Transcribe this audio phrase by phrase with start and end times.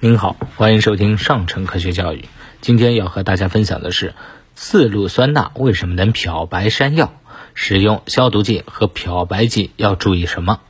[0.00, 2.28] 您好，欢迎收听上乘科学教育。
[2.60, 4.14] 今天要和大家分享的是，
[4.54, 7.12] 次氯酸钠为什么能漂白山药？
[7.52, 10.60] 使用消毒剂和漂白剂要注意什么？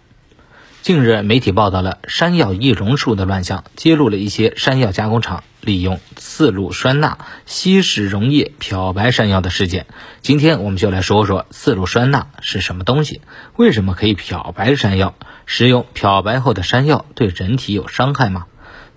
[0.81, 9.85] 近日，媒体报道了山药易溶术的乱象，揭露了一些山药加工厂利用次氯酸钠稀释溶液漂白山药的事件。
[10.23, 13.21] 今天，我们就来说说次氯酸钠是什么东西，
[13.57, 15.15] 为什么可以漂白山药？
[15.45, 18.47] 食用漂白后的山药对人体有伤害吗？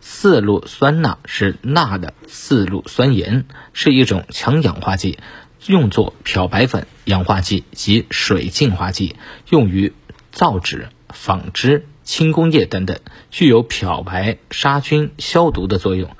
[0.01, 5.19] 次氯酸钠是钠的次氯酸盐，是一种强氧化剂，
[5.65, 9.15] 用作漂白粉、氧化剂及水净化剂，
[9.49, 9.93] 用于
[10.33, 10.89] 造纸。
[11.13, 12.97] 纺织、轻工业等等，
[13.31, 16.15] 具有漂白、杀菌、消毒的作用。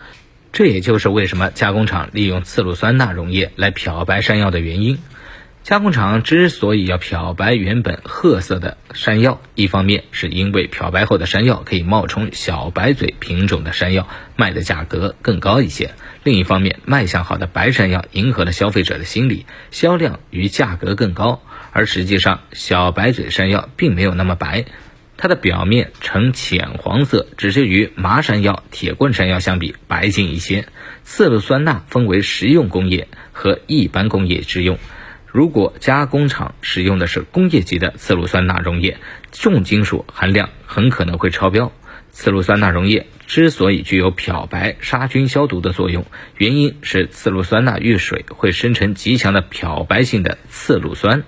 [0.52, 5.00] 这也就是为什么加工厂利用次氯酸钠溶液来漂白山药的原因。
[5.64, 15.92] 加工厂之所以要漂白原本褐色的山药，一方面是因为漂白后的山药可以冒充小白嘴品种的山药，卖的价格更高一些；
[16.24, 21.44] 另一方面，卖相好的白山药迎合了消费者的心理，销量与价格更高。
[21.72, 24.66] 而实际上，小白嘴山药并没有那么白，
[25.16, 30.68] 它的表面呈浅黄色，只是与麻山药、铁棍山药相比白净一些。
[31.04, 34.80] 次氯酸钠分为食用工业和一般工业之用。
[35.32, 38.98] 如果加工厂使用的是工业级的次氯酸钠溶液，
[39.32, 41.72] 重金属含量很可能会超标。
[42.12, 51.24] 次氯酸钠溶液之所以具有漂白、杀菌、消毒的作用，原因是次氯酸钠遇水会生成极强的漂白性的次氯酸。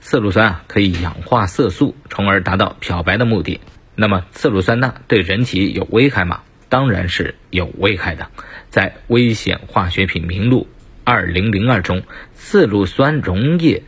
[0.00, 3.60] 次氯酸啊可以氧化色素，从而达到漂白的目的。
[3.94, 6.42] 那么，次氯酸钠对人体有危害吗？
[6.68, 8.28] 当然是有危害的。
[8.68, 10.68] 在《危险化学品名录》
[11.10, 12.02] 二零零二中，
[12.34, 13.84] 次氯酸溶液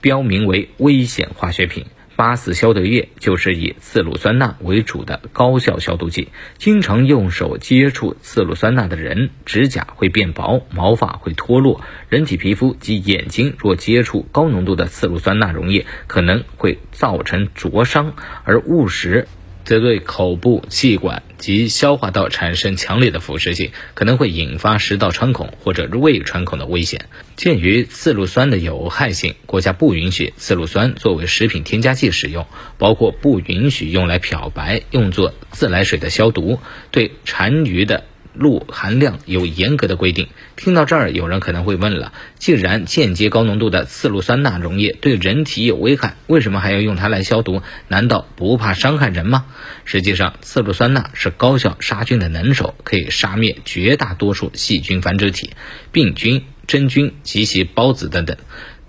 [0.00, 1.86] 标明为危险化学品。
[2.16, 6.30] 八四消毒液就是以次氯酸钠为主的高效消毒剂。
[6.58, 11.80] 经常用手接触次氯酸钠的人，指甲会变薄，毛发会脱落。
[12.08, 19.28] 人体皮肤及眼睛若接触高浓度的次氯酸钠溶液，可能会造成灼伤，而误食。
[19.64, 27.06] 则对口部、气管及消化道产生强烈的腐蚀性，可能会引发食道穿孔或者胃穿孔的危险。
[27.36, 32.46] 鉴于次氯酸的有害性，国家不允许次氯酸作为食品添加剂使用，
[32.78, 36.58] 包括不允许用来漂白、用作自来水的消毒。
[36.90, 38.04] 对残余的。
[38.34, 40.28] 氯含量有严格的规定。
[40.56, 47.62] 听到这儿，有人可能会问了：既然间接高浓度的次氯酸钠溶液对人体有危害，为什么还要用它来消毒？
[47.88, 49.46] 难道不怕伤害人吗？
[49.84, 55.50] 实际上，次氯酸钠是高效杀菌的能手，可以杀灭绝大多数细菌繁殖体、
[55.92, 58.36] 病菌、真菌及其孢子等等，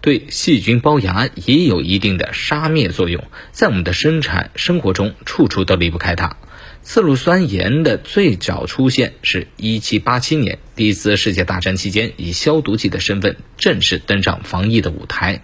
[0.01, 3.23] 对细菌孢芽也有一定的杀灭作用。
[3.51, 6.37] 在我们的生产生活中，处处都离不开它。
[6.85, 15.41] 次氯酸盐的最早出现是一七八七年，第一次世界大战期间，以消毒剂的身份正式登上防疫的舞台。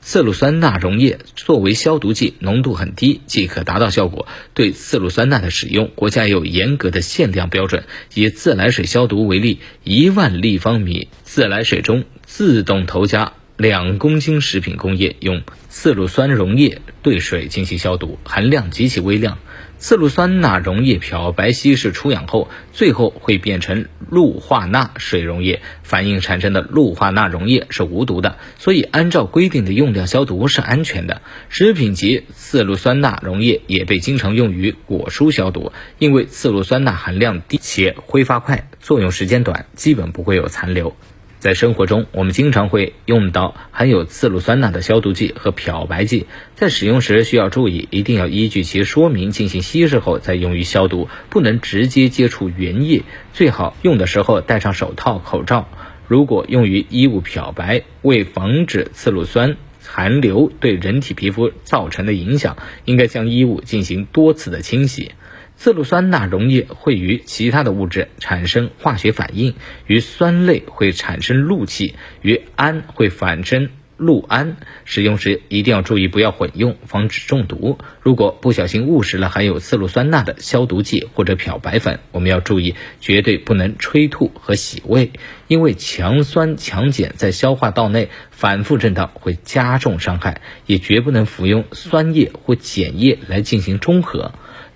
[0.00, 4.26] 次氯酸钠溶液作为消毒剂，浓度很低即可达到效果。
[4.52, 7.84] 对次氯酸钠的使用，国家有严格的限量标准。
[8.14, 19.36] 以自来水消毒为例，一万立方米自来水中自动投加两公斤食品工业用次氯酸溶液对水进行消毒，含量极其微量。
[19.76, 31.20] 次氯酸钠溶液漂白稀释出氧后，最后会变成氯化钠水溶液，反应产生的氯化钠溶液是无毒的，所以按照规定的用量消毒是安全的。
[31.50, 40.96] 食品级次氯酸钠溶液也被经常用于果蔬消毒，因为次氯酸钠含量低且挥发快，作用时间短，基本不会有残留。
[41.40, 55.66] 在生活中，我们经常会用到含有次氯酸钠的消毒剂和漂白剂，在使用时需要注意，一定要依据其说明进行稀释后再用于消毒，不能直接接触原液，最好用的时候戴上手套、口罩。
[56.06, 65.12] 如果用于衣物漂白，为防止次氯酸残留对人体皮肤造成的影响，应该将衣物进行多次的清洗。
[65.60, 73.68] 次氯酸钠溶液会与其他的物质产生化学反应，与酸类会产生氯气，与氨会反生
[74.00, 74.56] 氯胺。
[74.84, 77.78] 使用时一定要注意不要混用，防止中毒。
[78.00, 85.12] 如果不小心误食了含有次氯酸钠的消毒剂或者漂白粉，我们要注意，绝对不能吹吐和洗胃，
[85.46, 94.32] 因为强酸强碱在消化道内反复震荡会加重伤害，也绝不能服用酸液或碱液来进行中和。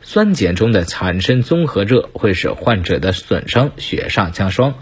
[0.07, 4.75] 酸碱中的产生综合热会使患者的损伤雪上加霜，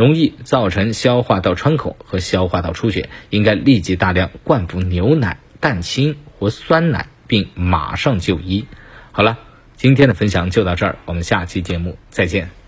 [0.00, 8.64] 容易造成消化道穿孔和消化道出血，应该立即大量灌服牛奶、蛋清或酸奶，并马上就医。
[9.12, 9.38] 好了，
[9.76, 12.59] 今天的分享就到这儿，我们下期节目再见。